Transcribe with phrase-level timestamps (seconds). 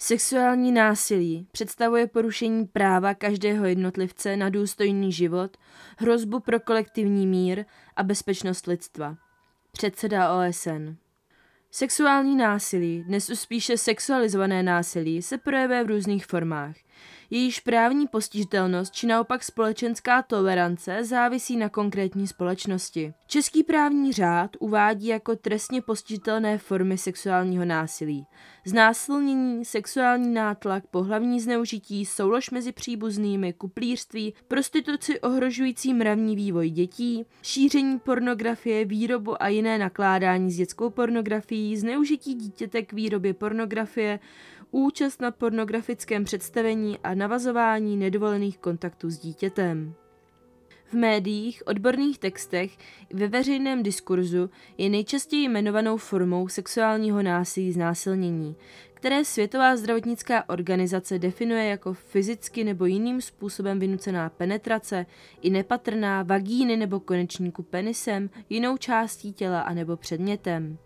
[0.00, 5.56] Sexuální násilí představuje porušení práva každého jednotlivce na důstojný život,
[5.96, 7.64] hrozbu pro kolektivní mír
[7.96, 9.16] a bezpečnost lidstva.
[9.72, 10.94] Předseda OSN.
[11.70, 16.76] Sexuální násilí, dnes už spíše sexualizované násilí, se projevuje v různých formách.
[17.30, 23.12] Jejíž právní postižitelnost či naopak společenská tolerance závisí na konkrétní společnosti.
[23.26, 28.26] Český právní řád uvádí jako trestně postižitelné formy sexuálního násilí.
[28.64, 37.98] Znásilnění, sexuální nátlak, pohlavní zneužití, soulož mezi příbuznými, kuplířství, prostituci ohrožující mravní vývoj dětí, šíření
[37.98, 44.20] pornografie, výrobu a jiné nakládání s dětskou pornografií, zneužití dítěte k výrobě pornografie,
[44.70, 49.94] účast na pornografickém představení a navazování nedovolených kontaktů s dítětem.
[50.84, 58.56] V médiích, odborných textech i ve veřejném diskurzu je nejčastěji jmenovanou formou sexuálního násilí znásilnění,
[58.94, 65.06] které Světová zdravotnická organizace definuje jako fyzicky nebo jiným způsobem vynucená penetrace
[65.42, 70.78] i nepatrná vagíny nebo konečníku penisem, jinou částí těla a nebo předmětem.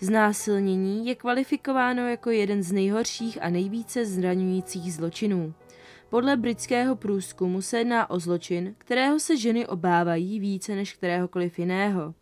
[0.00, 5.54] Znásilnění je kvalifikováno jako jeden z nejhorších a nejvíce zraňujících zločinů.
[6.10, 12.14] Podle britského průzkumu se jedná o zločin, kterého se ženy obávají více než kteréhokoliv jiného.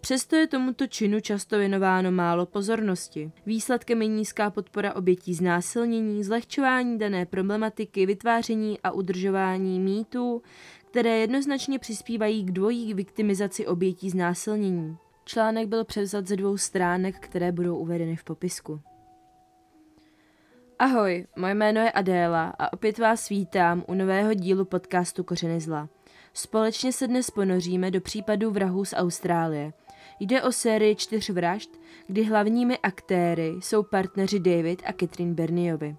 [0.00, 3.30] Přesto je tomuto činu často věnováno málo pozornosti.
[3.46, 10.42] Výsledkem je nízká podpora obětí znásilnění, zlehčování dané problematiky, vytváření a udržování mýtů,
[10.90, 14.96] které jednoznačně přispívají k dvojí viktimizaci obětí znásilnění.
[15.28, 18.80] Článek byl převzat ze dvou stránek, které budou uvedeny v popisku.
[20.78, 25.88] Ahoj, moje jméno je Adéla a opět vás vítám u nového dílu podcastu Kořeny zla.
[26.32, 29.72] Společně se dnes ponoříme do případu vrahů z Austrálie.
[30.20, 31.70] Jde o sérii čtyř vražd,
[32.06, 35.96] kdy hlavními aktéry jsou partneři David a Catherine Berniovi.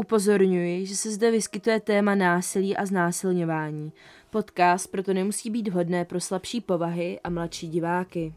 [0.00, 3.92] Upozorňuji, že se zde vyskytuje téma násilí a znásilňování.
[4.30, 8.34] Podcast proto nemusí být vhodné pro slabší povahy a mladší diváky.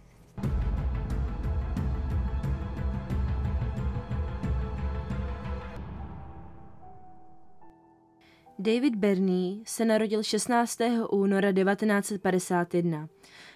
[8.59, 10.77] David Bernie se narodil 16.
[11.11, 13.09] února 1951.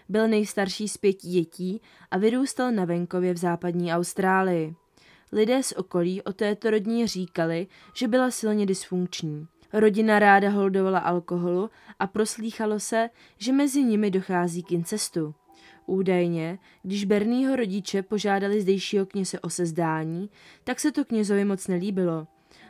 [0.09, 4.75] Byl nejstarší z pěti dětí a vyrůstal na venkově v západní Austrálii.
[5.31, 9.47] Lidé z okolí o této rodině říkali, že byla silně dysfunkční.
[9.73, 15.35] Rodina ráda holdovala alkoholu a proslýchalo se, že mezi nimi dochází k incestu.
[15.85, 20.29] Údajně, když Bernieho rodiče požádali zdejšího kněze o sezdání,
[20.63, 22.27] tak se to knězovi moc nelíbilo.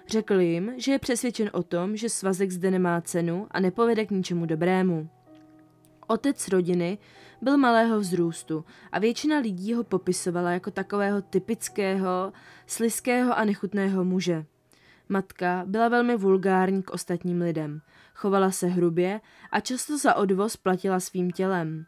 [0.08, 4.12] Řekl jim, že je přesvědčen o tom, že svazek zde nemá cenu a nepovede k
[4.12, 5.10] ničemu dobrému.
[6.08, 6.98] Otec rodiny
[7.42, 12.34] byl malého vzrůstu a většina lidí ho popisovala jako takového typického,
[12.68, 14.46] sliského a nechutného muže.
[15.10, 17.82] Matka byla velmi vulgární k ostatním lidem,
[18.16, 19.22] chovala se hrubě
[19.52, 21.86] a často za odvoz platila svým tělem.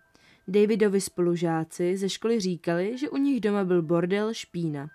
[0.48, 4.88] Davidovi spolužáci ze školy říkali, že u nich doma byl bordel špína.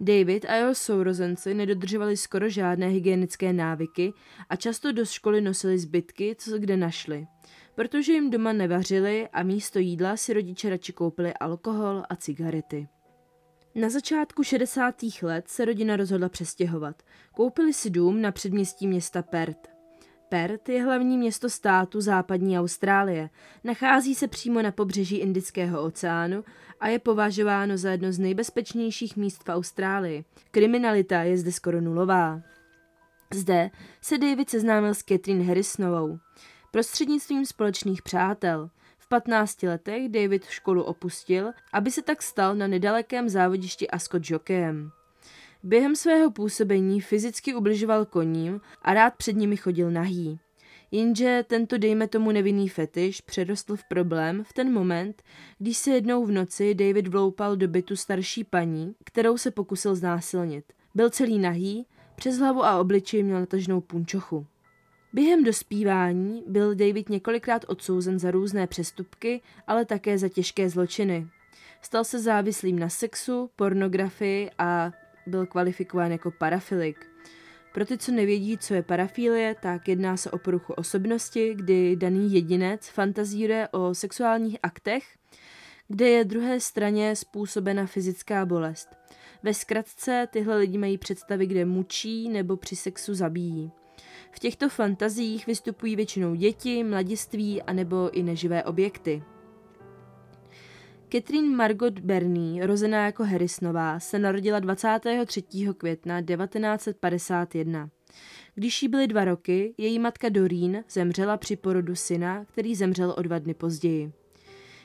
[0.00, 4.12] David a jeho sourozenci nedodržovali skoro žádné hygienické návyky
[4.48, 7.26] a často do školy nosili zbytky, co kde našli
[7.78, 12.88] protože jim doma nevařili a místo jídla si rodiče radši koupili alkohol a cigarety.
[13.74, 14.94] Na začátku 60.
[15.22, 17.02] let se rodina rozhodla přestěhovat.
[17.32, 19.68] Koupili si dům na předměstí města Perth.
[20.28, 23.30] Perth je hlavní město státu západní Austrálie.
[23.64, 26.44] Nachází se přímo na pobřeží Indického oceánu
[26.80, 30.24] a je považováno za jedno z nejbezpečnějších míst v Austrálii.
[30.50, 32.40] Kriminalita je zde skoro nulová.
[33.34, 36.18] Zde se David seznámil s Catherine Harrisonovou
[36.70, 38.70] prostřednictvím společných přátel.
[38.98, 44.90] V 15 letech David školu opustil, aby se tak stal na nedalekém závodišti Ascot jokejem.
[45.62, 50.38] Během svého působení fyzicky ubližoval koním a rád před nimi chodil nahý.
[50.90, 55.22] Jenže tento dejme tomu nevinný fetiš přerostl v problém v ten moment,
[55.58, 60.64] když se jednou v noci David vloupal do bytu starší paní, kterou se pokusil znásilnit.
[60.94, 61.86] Byl celý nahý,
[62.16, 64.46] přes hlavu a obličej měl natažnou punčochu.
[65.12, 71.26] Během dospívání byl David několikrát odsouzen za různé přestupky, ale také za těžké zločiny.
[71.82, 74.92] Stal se závislým na sexu, pornografii a
[75.26, 77.06] byl kvalifikován jako parafilik.
[77.74, 82.32] Pro ty, co nevědí, co je parafilie, tak jedná se o poruchu osobnosti, kdy daný
[82.32, 85.04] jedinec fantazíruje o sexuálních aktech,
[85.88, 88.88] kde je druhé straně způsobena fyzická bolest.
[89.42, 93.72] Ve zkratce tyhle lidi mají představy, kde mučí nebo při sexu zabíjí.
[94.38, 99.22] V těchto fantazích vystupují většinou děti, mladiství a nebo i neživé objekty.
[101.12, 105.42] Catherine Margot Bernie, rozená jako Harrisonová, se narodila 23.
[105.76, 107.90] května 1951.
[108.54, 113.22] Když jí byly dva roky, její matka Doreen zemřela při porodu syna, který zemřel o
[113.22, 114.12] dva dny později.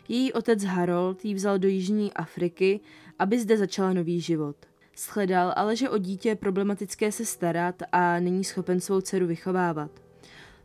[0.10, 2.80] Její otec Harold ji vzal do Jižní Afriky,
[3.20, 4.73] aby zde začala nový život.
[4.96, 9.92] Shledal ale, že o dítě je problematické se starat a není schopen svou dceru vychovávat.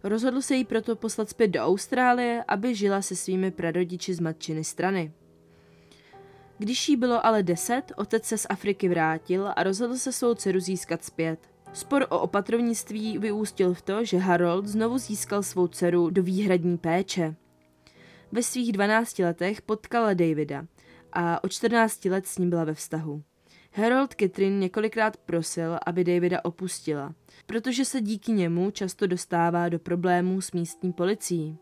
[0.02, 4.64] Rozhodl se jí proto poslat zpět do Austrálie, aby žila se svými prarodiči z matčiny
[4.64, 5.12] strany.
[6.58, 10.60] Když jí bylo ale deset, otec se z Afriky vrátil a rozhodl se svou dceru
[10.60, 11.38] získat zpět.
[11.72, 17.34] Spor o opatrovnictví vyústil v to, že Harold znovu získal svou dceru do výhradní péče.
[18.32, 20.66] Ve svých 12 letech potkala Davida
[21.12, 23.22] a o 14 let s ním byla ve vztahu.
[23.72, 27.14] Harold Catherine několikrát prosil, aby Davida opustila,
[27.46, 31.56] protože se díky němu často dostává do problémů s místní policií.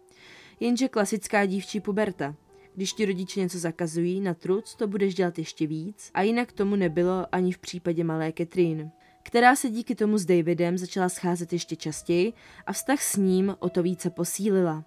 [0.61, 2.35] Jenže klasická dívčí puberta.
[2.75, 6.77] Když ti rodiče něco zakazují na truc, to budeš dělat ještě víc a jinak tomu
[6.77, 8.93] nebylo ani v případě malé Catherine
[9.27, 12.33] která se díky tomu s Davidem začala scházet ještě častěji
[12.67, 14.85] a vztah s ním o to více posílila.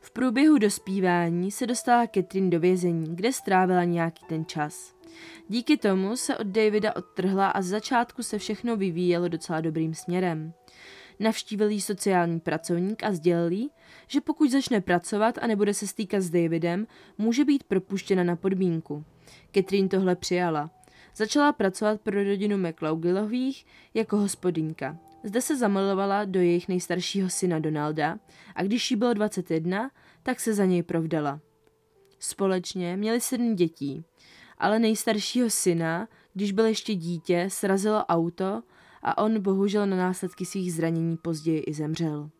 [0.00, 4.93] V průběhu dospívání se dostala Catherine do vězení, kde strávila nějaký ten čas.
[5.48, 10.52] Díky tomu se od Davida odtrhla a z začátku se všechno vyvíjelo docela dobrým směrem.
[11.20, 13.70] Navštívil jí sociální pracovník a sdělil jí,
[14.06, 16.86] že pokud začne pracovat a nebude se stýkat s Davidem,
[17.18, 19.04] může být propuštěna na podmínku.
[19.54, 20.70] Catherine tohle přijala.
[21.16, 24.98] Začala pracovat pro rodinu McLaughlinových jako hospodinka.
[25.24, 28.18] Zde se zamilovala do jejich nejstaršího syna Donalda
[28.54, 29.90] a když jí bylo 21,
[30.22, 31.40] tak se za něj provdala.
[32.18, 34.04] Společně měli sedm dětí,
[34.64, 38.62] ale nejstaršího syna, když byl ještě dítě, srazilo auto
[39.02, 42.30] a on bohužel na následky svých zranění později i zemřel.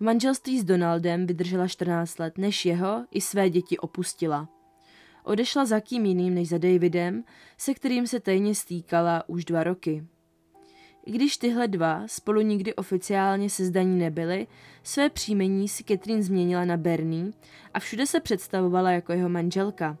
[0.00, 4.48] V manželství s Donaldem vydržela 14 let, než jeho i své děti opustila.
[5.24, 7.24] Odešla za kým jiným než za Davidem,
[7.58, 10.06] se kterým se tajně stýkala už dva roky.
[11.06, 14.46] I když tyhle dva spolu nikdy oficiálně sezdaní nebyly,
[14.82, 17.32] své příjmení si Catherine změnila na Bernie
[17.74, 19.98] a všude se představovala jako jeho manželka.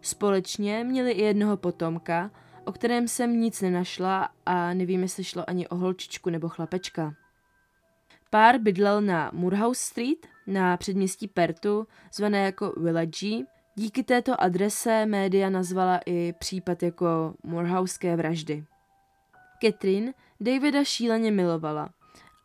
[0.00, 2.30] Společně měli i jednoho potomka,
[2.64, 7.14] o kterém jsem nic nenašla a nevím, jestli šlo ani o holčičku nebo chlapečka.
[8.30, 13.36] Pár bydlel na Moorhouse Street, na předměstí Pertu, zvané jako Village.
[13.74, 18.64] Díky této adrese média nazvala i případ jako Moorhouseské vraždy.
[19.62, 21.90] Catherine Davida šíleně milovala,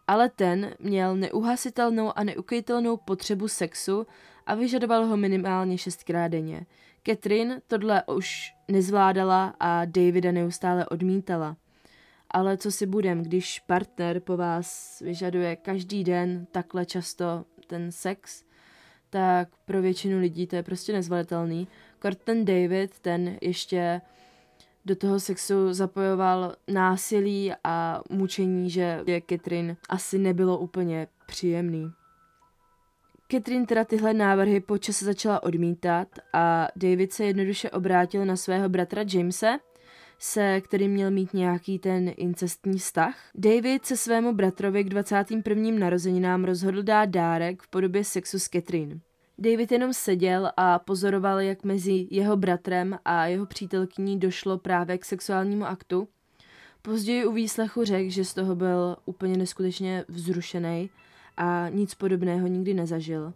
[0.08, 4.08] ale ten měl neuhasitelnou a neukejitelnou potřebu sexu
[4.46, 6.66] a vyžadoval ho minimálně šestkrát denně.
[7.08, 11.58] Catherine tohle už nezvládala a Davida neustále odmítala.
[12.30, 18.44] Ale co si budem, když partner po vás vyžaduje každý den takhle často ten sex,
[19.10, 21.68] tak pro většinu lidí to je prostě nezvladatelný.
[22.00, 24.02] Kort ten David, ten ještě
[24.86, 31.92] do toho sexu zapojoval násilí a mučení, že je Catherine asi nebylo úplně příjemný.
[33.32, 38.70] Catherine teda tyhle návrhy po čase začala odmítat a David se jednoduše obrátil na svého
[38.70, 39.60] bratra Jamese,
[40.20, 43.16] se kterým měl mít nějaký ten incestní vztah.
[43.36, 45.72] David se svému bratrovi k 21.
[45.80, 49.00] narozeninám rozhodl dát dárek v podobě sexu s Catherine.
[49.38, 55.06] David jenom seděl a pozoroval, jak mezi jeho bratrem a jeho přítelkyní došlo právě k
[55.06, 56.08] sexuálnímu aktu.
[56.82, 60.90] Později u výslechu řekl, že z toho byl úplně neskutečně vzrušený
[61.42, 63.34] a nic podobného nikdy nezažil.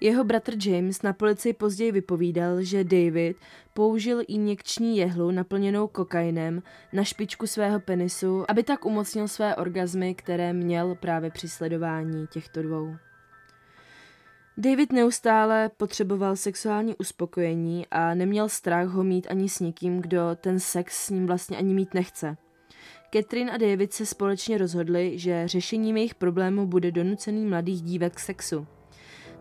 [0.00, 3.36] Jeho bratr James na policii později vypovídal, že David
[3.74, 6.62] použil injekční jehlu naplněnou kokainem
[6.92, 12.62] na špičku svého penisu, aby tak umocnil své orgazmy, které měl právě při sledování těchto
[12.62, 12.96] dvou.
[14.58, 20.60] David neustále potřeboval sexuální uspokojení a neměl strach ho mít ani s někým, kdo ten
[20.60, 22.36] sex s ním vlastně ani mít nechce.
[23.12, 28.20] Catherine a David se společně rozhodli, že řešením jejich problému bude donucený mladých dívek k
[28.20, 28.66] sexu.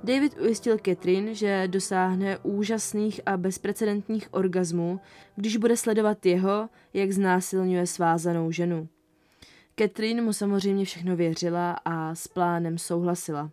[0.04, 5.00] David ujistil Catherine, že dosáhne úžasných a bezprecedentních orgazmů,
[5.36, 8.88] když bude sledovat jeho, jak znásilňuje svázanou ženu.
[9.80, 13.52] Catherine mu samozřejmě všechno věřila a s plánem souhlasila.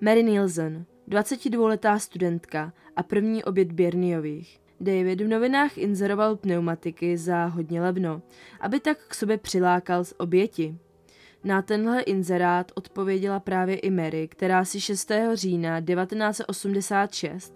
[0.00, 4.60] Mary Nielsen, 22-letá studentka a první oběd Bierniových.
[4.80, 8.22] David v novinách inzeroval pneumatiky za hodně levno,
[8.60, 10.78] aby tak k sobě přilákal z oběti.
[11.44, 15.12] Na tenhle inzerát odpověděla právě i Mary, která si 6.
[15.34, 17.54] října 1986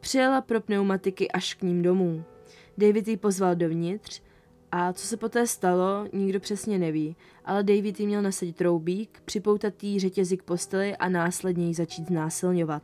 [0.00, 2.24] přijela pro pneumatiky až k ním domů.
[2.78, 4.22] David ji pozval dovnitř
[4.72, 9.84] a co se poté stalo, nikdo přesně neví, ale David jí měl nasadit troubík, připoutat
[9.84, 12.82] jí řetězy k posteli a následně ji začít znásilňovat.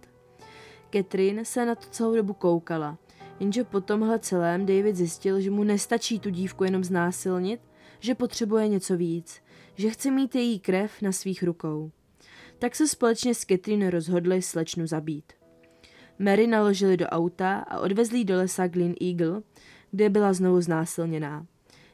[0.92, 2.98] Catherine se na to celou dobu koukala,
[3.40, 7.60] jenže po tomhle celém David zjistil, že mu nestačí tu dívku jenom znásilnit,
[8.00, 9.42] že potřebuje něco víc,
[9.74, 11.90] že chce mít její krev na svých rukou.
[12.58, 15.32] Tak se společně s Catherine rozhodli slečnu zabít.
[16.18, 19.42] Mary naložili do auta a odvezli do lesa Glen Eagle,
[19.90, 21.46] kde byla znovu znásilněná.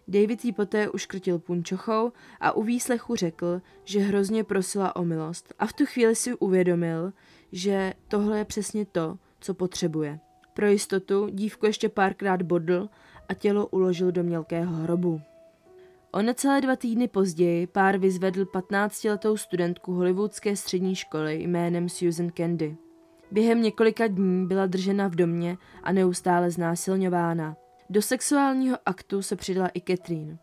[0.08, 5.66] David jí poté uškrtil punčochou a u výslechu řekl, že hrozně prosila o milost a
[5.66, 7.12] v tu chvíli si uvědomil,
[7.52, 10.20] že tohle je přesně to, co potřebuje.
[10.54, 12.88] Pro jistotu dívku ještě párkrát bodl
[13.28, 15.20] a tělo uložil do mělkého hrobu.
[16.12, 22.76] O necelé dva týdny později pár vyzvedl 15-letou studentku hollywoodské střední školy jménem Susan Candy.
[23.30, 27.56] Během několika dní byla držena v domě a neustále znásilňována.
[27.90, 30.38] Do sexuálního aktu se přidala i Catherine.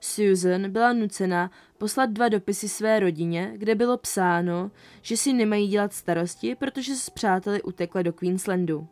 [0.00, 4.70] Susan byla nucena poslat dva dopisy své rodině, kde bylo psáno,
[5.02, 8.88] že si nemají dělat starosti, protože se s přáteli utekla do Queenslandu.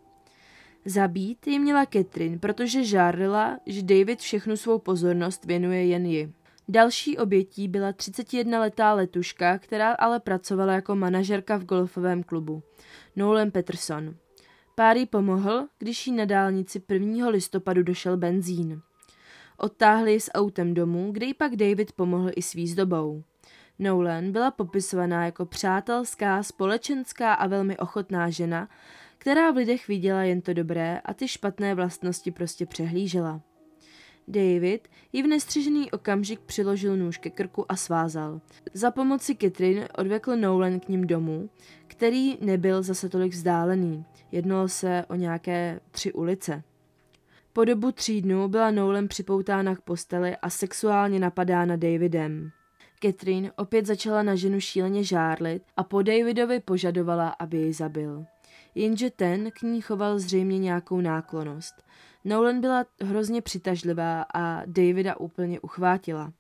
[0.85, 6.33] Zabít ji měla Catherine, protože žárlila, že David všechnu svou pozornost věnuje jen ji.
[6.69, 12.63] Další obětí byla 31-letá letuška, která ale pracovala jako manažerka v golfovém klubu.
[13.17, 14.15] Nolan Peterson.
[14.75, 17.29] Pár jí pomohl, když jí na dálnici 1.
[17.29, 18.81] listopadu došel benzín.
[19.57, 23.23] Odtáhli ji s autem domů, kde jí pak David pomohl i s výzdobou.
[23.79, 28.69] Nolan byla popisovaná jako přátelská, společenská a velmi ochotná žena,
[29.23, 33.41] která v lidech viděla jen to dobré a ty špatné vlastnosti prostě přehlížela.
[34.29, 38.41] David ji v nestřižený okamžik přiložil nůž ke krku a svázal.
[38.75, 41.51] Za pomoci Catherine odvekl Nolan k ním domů,
[41.87, 44.05] který nebyl zase tolik vzdálený.
[44.33, 46.63] Jednalo se o nějaké tři ulice.
[47.53, 52.51] Po dobu tří dnů byla Nolan připoutána k posteli a sexuálně napadána Davidem.
[53.03, 58.25] Catherine opět začala na ženu šíleně žárlit a po Davidovi požadovala, aby ji zabil.
[58.75, 61.75] Jenže ten k ní choval zřejmě nějakou náklonost.
[62.25, 66.33] Nolan byla hrozně přitažlivá a Davida úplně uchvátila.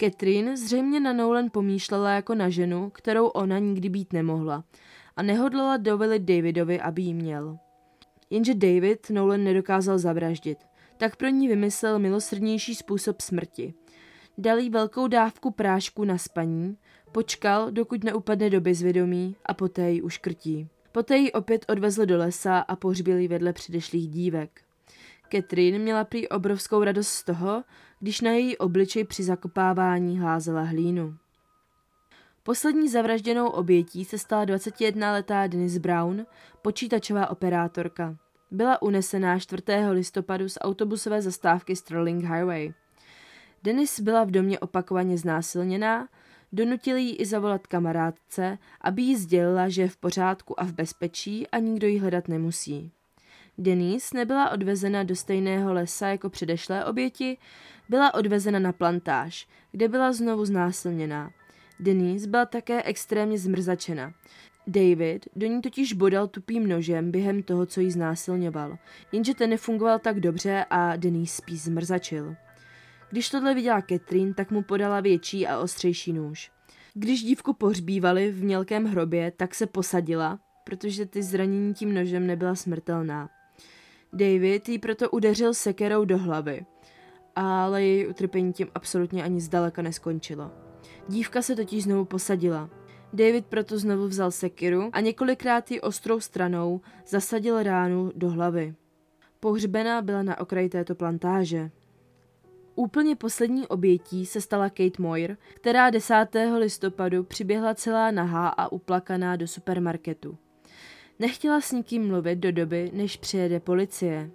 [0.00, 4.64] Catherine zřejmě na Nolan pomýšlela jako na ženu, kterou ona nikdy být nemohla
[5.16, 7.58] a nehodlala dovolit Davidovi, aby ji měl.
[8.30, 10.58] Jenže David Nolan nedokázal zavraždit,
[10.96, 13.74] tak pro ní vymyslel milosrdnější způsob smrti.
[14.38, 16.76] Dal jí velkou dávku prášku na spaní,
[17.12, 20.68] počkal, dokud neupadne do bezvědomí a poté ji uškrtí.
[20.92, 24.60] Poté ji opět odvezl do lesa a pohřbil ji vedle předešlých dívek.
[25.32, 27.64] Catherine měla prý obrovskou radost z toho,
[28.00, 31.16] když na její obličej při zakopávání házela hlínu.
[32.42, 36.26] Poslední zavražděnou obětí se stala 21-letá Denise Brown,
[36.62, 38.16] počítačová operátorka.
[38.50, 39.62] Byla unesená 4.
[39.90, 42.72] listopadu z autobusové zastávky Sterling Highway.
[43.62, 46.08] Denise byla v domě opakovaně znásilněná,
[46.52, 51.48] donutili ji i zavolat kamarádce, aby jí sdělila, že je v pořádku a v bezpečí
[51.48, 52.92] a nikdo ji hledat nemusí.
[53.58, 57.38] Denise nebyla odvezena do stejného lesa jako předešlé oběti,
[57.88, 61.30] byla odvezena na plantáž, kde byla znovu znásilněná.
[61.80, 64.12] Denise byla také extrémně zmrzačena.
[64.66, 68.78] David do ní totiž bodal tupým nožem během toho, co jí znásilňoval,
[69.12, 72.36] jenže ten nefungoval tak dobře a Denise spíš zmrzačil.
[73.10, 76.50] Když tohle viděla Catherine, tak mu podala větší a ostřejší nůž.
[76.94, 82.54] Když dívku pohřbívali v mělkém hrobě, tak se posadila, protože ty zranění tím nožem nebyla
[82.54, 83.28] smrtelná.
[84.12, 86.66] David jí proto udeřil sekerou do hlavy,
[87.36, 90.50] ale její utrpení tím absolutně ani zdaleka neskončilo.
[91.08, 92.70] Dívka se totiž znovu posadila.
[93.12, 98.74] David proto znovu vzal sekiru a několikrát ji ostrou stranou zasadil ránu do hlavy.
[99.40, 101.70] Pohřbená byla na okraji této plantáže.
[102.74, 106.14] Úplně poslední obětí se stala Kate Moyer, která 10.
[106.58, 110.38] listopadu přiběhla celá nahá a uplakaná do supermarketu.
[111.18, 114.30] Nechtěla s nikým mluvit do doby, než přijede policie.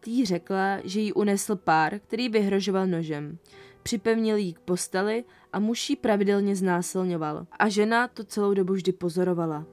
[0.00, 3.38] Tý řekla, že jí unesl pár, který vyhrožoval nožem.
[3.82, 7.46] Připevnil jí k posteli a muž jí pravidelně znásilňoval.
[7.52, 9.64] A žena to celou dobu vždy pozorovala.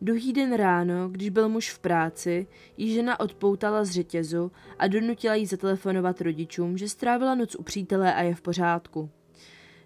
[0.00, 5.34] Druhý den ráno, když byl muž v práci, jí žena odpoutala z řetězu a donutila
[5.34, 9.10] jí zatelefonovat rodičům, že strávila noc u přítele a je v pořádku.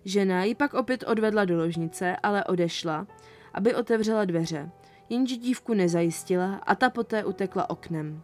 [0.04, 3.06] Žena ji pak opět odvedla do ložnice, ale odešla,
[3.54, 4.70] aby otevřela dveře
[5.12, 8.22] jenže dívku nezajistila a ta poté utekla oknem.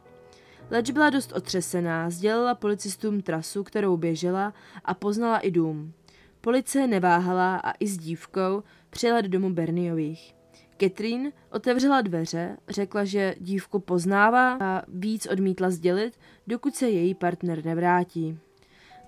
[0.70, 4.54] Leč byla dost otřesená, sdělila policistům trasu, kterou běžela
[4.84, 5.92] a poznala i dům.
[6.40, 10.37] Policie neváhala a i s dívkou přijela do domu Berniových.
[10.80, 17.64] Catherine otevřela dveře, řekla, že dívku poznává a víc odmítla sdělit, dokud se její partner
[17.64, 18.38] nevrátí.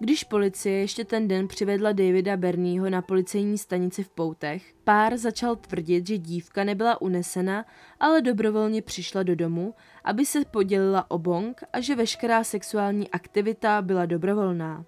[0.02, 5.56] Když policie ještě ten den přivedla Davida Bernieho na policejní stanici v Poutech, pár začal
[5.56, 7.66] tvrdit, že dívka nebyla unesena,
[8.00, 9.74] ale dobrovolně přišla do domu,
[10.04, 14.84] aby se podělila o bong a že veškerá sexuální aktivita byla dobrovolná.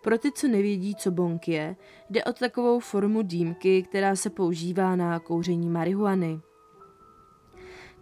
[0.00, 1.76] Pro ty, co nevědí, co bong je,
[2.10, 6.40] jde o takovou formu dýmky, která se používá na kouření marihuany.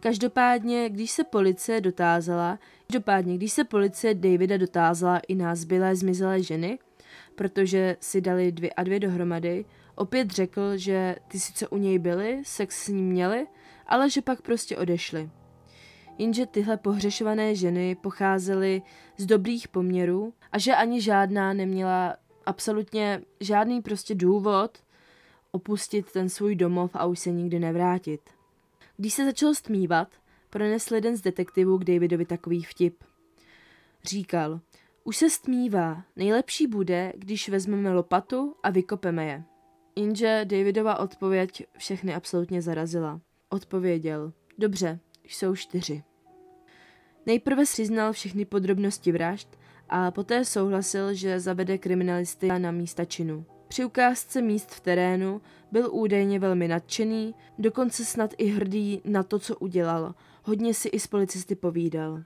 [0.00, 6.42] Každopádně, když se policie dotázala, každopádně, když se policie Davida dotázala i na zbylé zmizelé
[6.42, 6.78] ženy,
[7.34, 9.64] protože si dali dvě a dvě dohromady,
[9.94, 13.46] opět řekl, že ty sice u něj byly, sex s ním měli,
[13.86, 15.30] ale že pak prostě odešli.
[16.18, 18.82] Jenže tyhle pohřešované ženy pocházely
[19.16, 24.78] z dobrých poměrů a že ani žádná neměla absolutně žádný prostě důvod
[25.50, 28.20] opustit ten svůj domov a už se nikdy nevrátit.
[28.96, 30.08] Když se začalo stmívat,
[30.50, 33.04] pronesl jeden z detektivů k Davidovi takový vtip.
[34.04, 34.60] Říkal,
[35.04, 39.44] už se stmívá, nejlepší bude, když vezmeme lopatu a vykopeme je.
[39.96, 43.20] Jenže Davidova odpověď všechny absolutně zarazila.
[43.48, 46.02] Odpověděl, dobře, jsou čtyři.
[47.28, 49.48] Nejprve přiznal všechny podrobnosti vražd
[49.88, 53.44] a poté souhlasil, že zavede kriminalisty na místa činu.
[53.68, 55.40] Při ukázce míst v terénu
[55.72, 60.14] byl údajně velmi nadšený, dokonce snad i hrdý na to, co udělal.
[60.42, 62.22] Hodně si i s policisty povídal.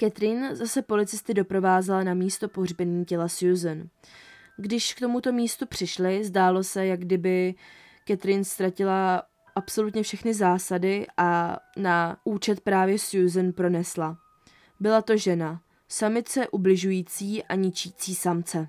[0.00, 3.88] Catherine zase policisty doprovázela na místo pohřbení těla Susan.
[4.56, 7.54] Když k tomuto místu přišli, zdálo se, jak kdyby
[8.08, 9.22] Catherine ztratila
[9.56, 14.18] absolutně všechny zásady a na účet právě Susan pronesla.
[14.80, 18.68] Byla to žena, samice ubližující a ničící samce.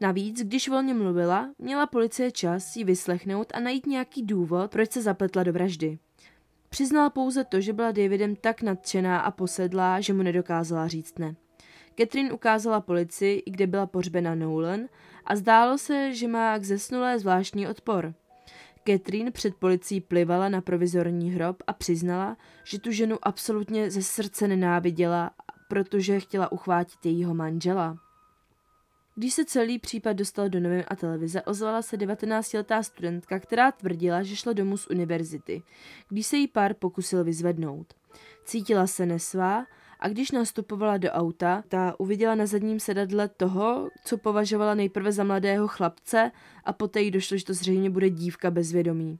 [0.00, 5.02] Navíc, když volně mluvila, měla policie čas ji vyslechnout a najít nějaký důvod, proč se
[5.02, 5.98] zapletla do vraždy.
[6.68, 11.34] Přiznala pouze to, že byla Davidem tak nadšená a posedlá, že mu nedokázala říct ne.
[11.98, 14.80] Catherine ukázala policii, kde byla pořbena Nolan
[15.24, 18.14] a zdálo se, že má k zesnulé zvláštní odpor.
[18.86, 24.48] Catherine před policií plivala na provizorní hrob a přiznala, že tu ženu absolutně ze srdce
[24.48, 25.30] nenáviděla,
[25.68, 27.98] protože chtěla uchvátit jejího manžela.
[29.14, 34.22] Když se celý případ dostal do novin a televize, ozvala se 19-letá studentka, která tvrdila,
[34.22, 35.62] že šla domů z univerzity,
[36.08, 37.94] když se jí pár pokusil vyzvednout.
[38.44, 39.66] Cítila se nesvá
[40.06, 45.24] a když nastupovala do auta, ta uviděla na zadním sedadle toho, co považovala nejprve za
[45.24, 46.30] mladého chlapce
[46.64, 49.18] a poté jí došlo, že to zřejmě bude dívka bez vědomí.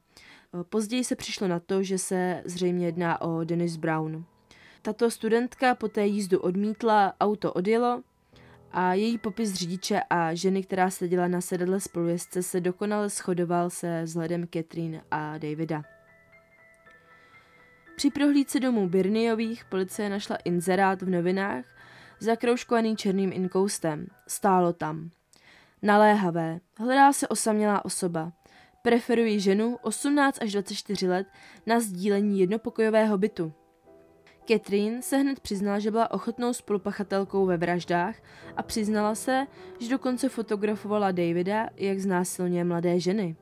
[0.68, 4.24] Později se přišlo na to, že se zřejmě jedná o Dennis Brown.
[4.82, 8.02] Tato studentka poté jízdu odmítla, auto odjelo
[8.72, 14.02] a její popis řidiče a ženy, která seděla na sedadle spolujezdce, se dokonale shodoval se
[14.04, 15.95] vzhledem Catherine a Davida.
[17.96, 21.64] Při prohlídce domů Birniových policie našla inzerát v novinách
[22.20, 24.06] zakroužkovaný černým inkoustem.
[24.28, 25.10] Stálo tam.
[25.82, 26.60] Naléhavé.
[26.78, 28.32] Hledá se osamělá osoba.
[28.82, 31.26] Preferuji ženu 18 až 24 let
[31.66, 33.52] na sdílení jednopokojového bytu.
[34.48, 38.16] Catherine se hned přiznala, že byla ochotnou spolupachatelkou ve vraždách
[38.56, 39.46] a přiznala se,
[39.80, 43.36] že dokonce fotografovala Davida, jak znásilňuje mladé ženy.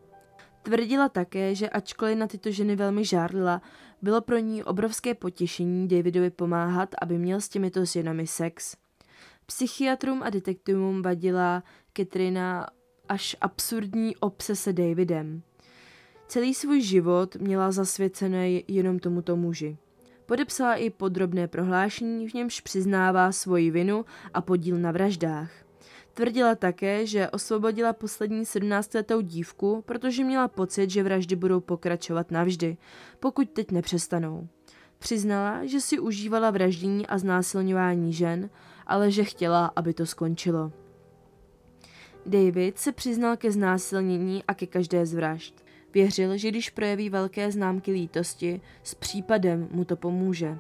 [0.63, 3.63] Tvrdila také, že ačkoliv na tyto ženy velmi žárlila,
[4.05, 8.77] bylo pro ní obrovské potěšení Davidovi pomáhat, aby měl s těmito ženami sex.
[9.47, 11.63] Psychiatrům a detektivům vadila
[11.93, 12.67] Katrina
[13.09, 15.43] až absurdní obsese Davidem.
[16.29, 19.77] Celý svůj život měla zasvěcený jenom tomuto muži.
[20.27, 25.64] Podepsala i podrobné prohlášení, v němž přiznává svoji vinu a podíl na vraždách.
[26.15, 32.77] Tvrdila také, že osvobodila poslední 17-letou dívku, protože měla pocit, že vraždy budou pokračovat navždy,
[33.21, 34.49] pokud teď nepřestanou.
[34.99, 38.51] Přiznala, že si užívala vraždění a znásilňování žen,
[38.87, 40.73] ale že chtěla, aby to skončilo.
[42.27, 45.65] David se přiznal ke znásilnění a ke každé z vražd.
[45.95, 50.59] Věřil, že když projeví velké známky lítosti, s případem mu to pomůže.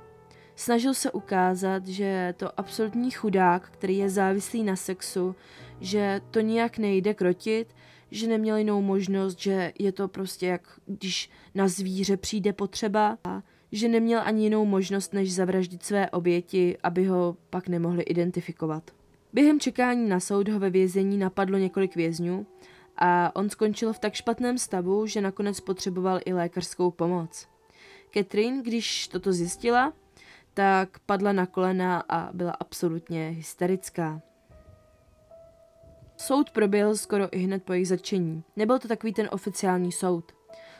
[0.56, 5.34] Snažil se ukázat, že to absolutní chudák, který je závislý na sexu,
[5.80, 7.74] že to nijak nejde krotit,
[8.10, 13.42] že neměl jinou možnost, že je to prostě jak když na zvíře přijde potřeba a
[13.72, 18.90] že neměl ani jinou možnost, než zavraždit své oběti, aby ho pak nemohli identifikovat.
[19.32, 22.46] Během čekání na soud ho ve vězení napadlo několik vězňů
[22.96, 27.48] a on skončil v tak špatném stavu, že nakonec potřeboval i lékařskou pomoc.
[28.14, 29.92] Catherine, když toto zjistila,
[30.54, 34.22] tak padla na kolena a byla absolutně hysterická.
[36.16, 38.44] Soud proběhl skoro i hned po jejich začení.
[38.56, 40.32] Nebyl to takový ten oficiální soud.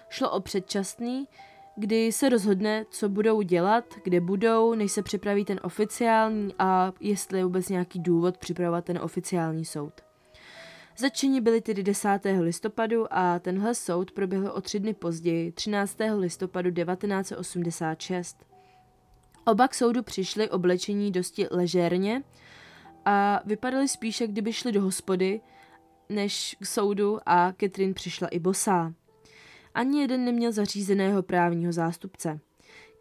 [0.09, 1.29] Šlo o předčasný,
[1.77, 7.39] kdy se rozhodne, co budou dělat, kde budou, než se připraví ten oficiální a jestli
[7.39, 9.93] je vůbec nějaký důvod připravovat ten oficiální soud.
[10.97, 12.09] Začení byly tedy 10.
[12.41, 15.99] listopadu a tenhle soud proběhl o tři dny později, 13.
[16.19, 18.54] listopadu 1986.
[19.47, 22.23] Oba k soudu přišli oblečení dosti ležérně
[23.05, 25.41] a vypadali spíše, kdyby šli do hospody,
[26.09, 28.95] než k soudu a Catherine přišla i bosá.
[29.75, 32.41] Ani jeden neměl zařízeného právního zástupce.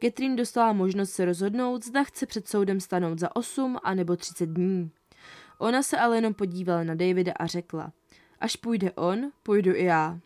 [0.04, 4.46] Catherine dostala možnost se rozhodnout, zda chce před soudem stanout za 8 a nebo 30
[4.46, 4.92] dní.
[5.58, 7.92] Ona se ale jenom podívala na Davida a řekla,
[8.40, 10.20] až půjde on, půjdu i já.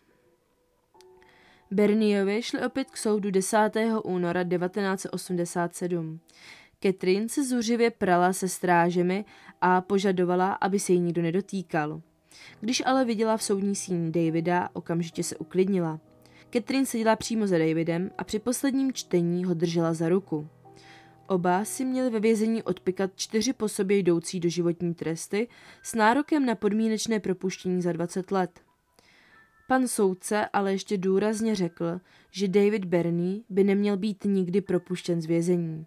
[1.70, 3.56] Berniovi šli opět k soudu 10.
[4.04, 6.20] února 1987.
[6.82, 9.24] Catherine se zuřivě prala se strážemi
[9.60, 12.02] a požadovala, aby se jí nikdo nedotýkal.
[12.60, 16.00] Když ale viděla v soudní síni Davida, okamžitě se uklidnila.
[16.52, 20.48] Catherine seděla přímo za Davidem a při posledním čtení ho držela za ruku.
[21.26, 25.48] Oba si měli ve vězení odpikat čtyři po sobě jdoucí do životní tresty
[25.82, 28.67] s nárokem na podmínečné propuštění za 20 let.
[29.68, 32.00] Pan soudce ale ještě důrazně řekl,
[32.30, 35.86] že David Bernie by neměl být nikdy propuštěn z vězení.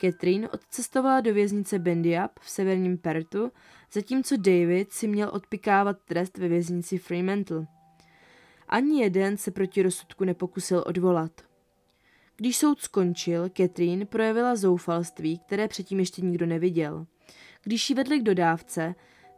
[0.00, 3.52] Catherine odcestovala do věznice Bendiap v severním Pertu,
[3.92, 7.66] zatímco David si měl odpikávat trest ve věznici Fremantle.
[8.68, 11.32] Ani jeden se proti rozsudku nepokusil odvolat.
[12.36, 17.06] Když soud skončil, Catherine projevila zoufalství, které předtím ještě nikdo neviděl.
[17.64, 18.94] Když ji vedli k dodávce,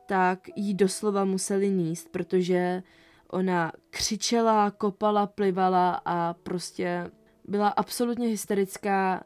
[0.07, 2.83] tak jí doslova museli níst, protože
[3.31, 7.11] ona křičela, kopala, plivala a prostě
[7.45, 9.25] byla absolutně hysterická,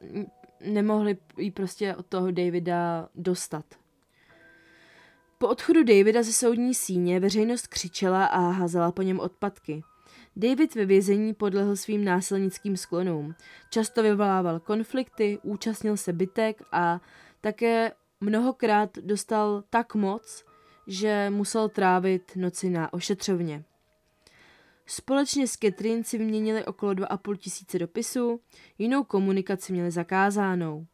[0.64, 3.64] nemohli jí prostě od toho Davida dostat.
[5.38, 9.82] Po odchodu Davida ze soudní síně veřejnost křičela a házela po něm odpadky.
[10.36, 13.34] David ve vězení podlehl svým násilnickým sklonům.
[13.70, 17.00] Často vyvolával konflikty, účastnil se bitek a
[17.40, 20.44] také mnohokrát dostal tak moc,
[20.86, 23.64] že musel trávit noci na ošetřovně.
[24.92, 28.40] Společně s Catherine si vyměnili okolo 2,5 tisíce dopisů,
[28.78, 30.86] jinou komunikaci měli zakázánou.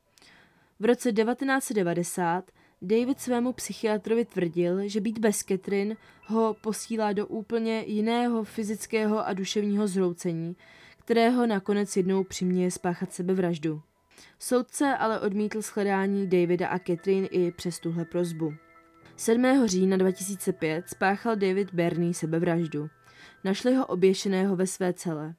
[0.81, 2.51] V roce 1990
[2.83, 9.33] David svému psychiatrovi tvrdil, že být bez Catherine ho posílá do úplně jiného fyzického a
[9.33, 10.57] duševního zhroucení,
[10.99, 13.83] kterého nakonec jednou přiměje spáchat sebevraždu.
[14.39, 18.55] Soudce ale odmítl shledání Davida a Catherine i přes tuhle prozbu.
[19.17, 19.67] 7.
[19.67, 22.89] října 2005 spáchal David Bernie sebevraždu.
[23.47, 25.35] Našli ho oběšeného ve své cele.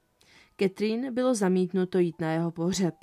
[0.59, 2.93] Catherine bylo zamítnuto jít na jeho pohřeb.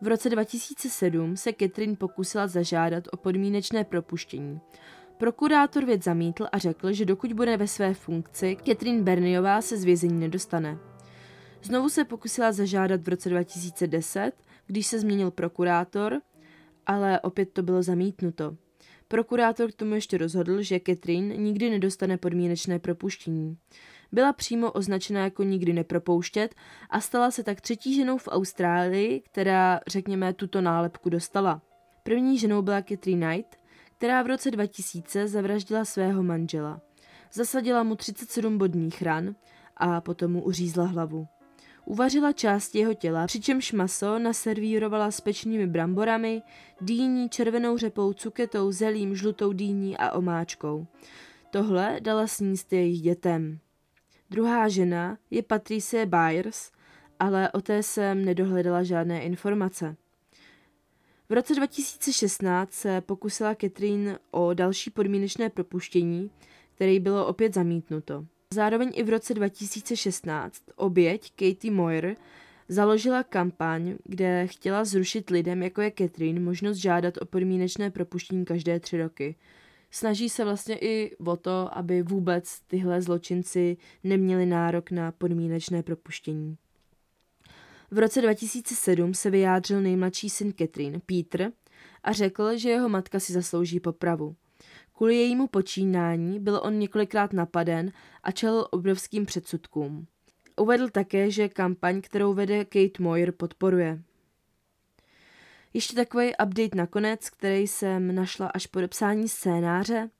[0.00, 4.60] V roce 2007 se Catherine pokusila zažádat o podmínečné propuštění.
[5.18, 9.84] Prokurátor věc zamítl a řekl, že dokud bude ve své funkci, Catherine Berniová se z
[9.84, 10.78] vězení nedostane.
[11.62, 14.32] Znovu se pokusila zažádat v roce 2010,
[14.66, 16.20] když se změnil prokurátor,
[16.86, 18.56] ale opět to bylo zamítnuto.
[19.10, 23.56] Prokurátor k tomu ještě rozhodl, že Catherine nikdy nedostane podmínečné propuštění.
[24.12, 26.54] Byla přímo označena jako nikdy nepropouštět
[26.90, 31.62] a stala se tak třetí ženou v Austrálii, která, řekněme, tuto nálepku dostala.
[32.02, 33.56] První ženou byla Catherine Knight,
[33.96, 36.80] která v roce 2000 zavraždila svého manžela.
[37.32, 39.34] Zasadila mu 37 bodních ran
[39.76, 41.26] a potom mu uřízla hlavu.
[41.84, 46.42] Uvařila části jeho těla, přičemž maso naservírovala s pečnými bramborami,
[46.80, 50.86] dýní, červenou řepou, cuketou, zelím, žlutou dýní a omáčkou.
[51.50, 53.58] Tohle dala sníst jejich dětem.
[54.30, 56.70] Druhá žena je Patricie Byers,
[57.18, 59.96] ale o té jsem nedohledala žádné informace.
[61.28, 66.30] V roce 2016 se pokusila Catherine o další podmínečné propuštění,
[66.74, 68.26] které bylo opět zamítnuto.
[68.54, 72.16] Zároveň i v roce 2016 oběť Katie Moyer
[72.68, 78.80] založila kampaň, kde chtěla zrušit lidem, jako je Catherine, možnost žádat o podmínečné propuštění každé
[78.80, 79.36] tři roky.
[79.90, 86.56] Snaží se vlastně i o to, aby vůbec tyhle zločinci neměli nárok na podmínečné propuštění.
[87.90, 91.52] V roce 2007 se vyjádřil nejmladší syn Catherine, Peter,
[92.02, 94.36] a řekl, že jeho matka si zaslouží popravu.
[95.00, 100.06] Kvůli jejímu počínání byl on několikrát napaden a čelil obrovským předsudkům.
[100.56, 104.02] Uvedl také, že kampaň, kterou vede Kate Moyer, podporuje.
[105.74, 110.10] Ještě takový update nakonec, který jsem našla až po dopsání scénáře.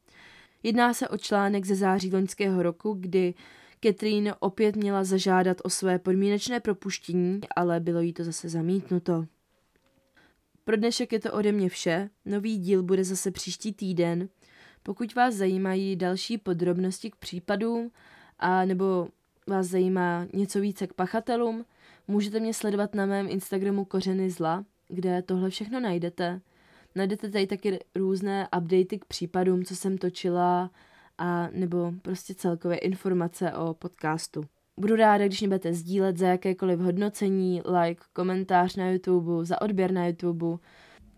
[0.62, 3.34] Jedná se o článek ze září loňského roku, kdy
[3.84, 9.26] Catherine opět měla zažádat o své podmínečné propuštění, ale bylo jí to zase zamítnuto.
[10.64, 12.10] Pro dnešek je to ode mě vše.
[12.24, 14.28] Nový díl bude zase příští týden.
[14.82, 17.90] Pokud vás zajímají další podrobnosti k případům
[18.38, 19.08] a nebo
[19.46, 21.64] vás zajímá něco více k pachatelům,
[22.10, 26.40] Můžete mě sledovat na mém Instagramu Kořeny zla, kde tohle všechno najdete.
[26.94, 30.70] Najdete tady taky různé updaty k případům, co jsem točila,
[31.18, 34.44] a nebo prostě celkově informace o podcastu.
[34.76, 39.92] Budu ráda, když mě budete sdílet za jakékoliv hodnocení, like, komentář na YouTube, za odběr
[39.92, 40.46] na YouTube,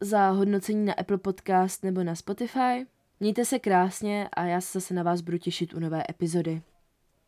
[0.01, 2.87] za hodnocení na Apple Podcast nebo na Spotify.
[3.23, 6.63] Mějte se krásně a já se zase na vás budu těšit u nové epizody.